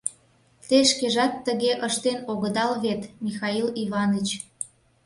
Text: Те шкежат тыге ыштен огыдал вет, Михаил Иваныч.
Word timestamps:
Те 0.67 0.77
шкежат 0.89 1.33
тыге 1.45 1.71
ыштен 1.87 2.17
огыдал 2.31 2.71
вет, 2.83 3.01
Михаил 3.25 3.67
Иваныч. 3.83 4.27